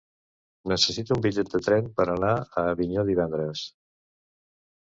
[0.71, 3.63] Necessito un bitllet de tren per anar a Avinyó divendres.